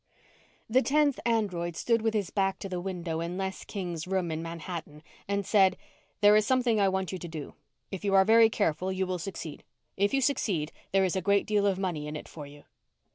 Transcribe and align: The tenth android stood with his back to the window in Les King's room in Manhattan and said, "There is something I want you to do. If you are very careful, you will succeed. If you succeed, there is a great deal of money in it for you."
The 0.67 0.81
tenth 0.81 1.19
android 1.27 1.75
stood 1.75 2.01
with 2.01 2.15
his 2.15 2.31
back 2.31 2.57
to 2.57 2.67
the 2.67 2.81
window 2.81 3.19
in 3.21 3.37
Les 3.37 3.63
King's 3.63 4.07
room 4.07 4.31
in 4.31 4.41
Manhattan 4.41 5.03
and 5.27 5.45
said, 5.45 5.77
"There 6.21 6.35
is 6.35 6.43
something 6.43 6.79
I 6.81 6.89
want 6.89 7.11
you 7.11 7.19
to 7.19 7.27
do. 7.27 7.53
If 7.91 8.03
you 8.03 8.15
are 8.15 8.25
very 8.25 8.49
careful, 8.49 8.91
you 8.91 9.05
will 9.05 9.19
succeed. 9.19 9.63
If 9.97 10.11
you 10.11 10.19
succeed, 10.21 10.71
there 10.91 11.05
is 11.05 11.15
a 11.15 11.21
great 11.21 11.45
deal 11.45 11.67
of 11.67 11.77
money 11.77 12.07
in 12.07 12.15
it 12.15 12.27
for 12.27 12.47
you." 12.47 12.63